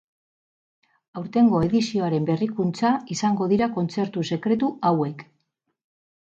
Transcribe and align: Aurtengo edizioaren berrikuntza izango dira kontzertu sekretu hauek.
Aurtengo 1.19 1.59
edizioaren 1.65 2.25
berrikuntza 2.29 2.91
izango 3.17 3.49
dira 3.53 3.69
kontzertu 3.77 4.25
sekretu 4.31 4.73
hauek. 4.91 5.25